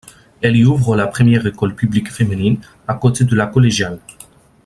[0.41, 2.57] Elle y ouvre la première école publique féminine,
[2.87, 3.99] à côté de la collégiale.